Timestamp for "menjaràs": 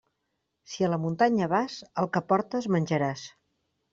2.77-3.27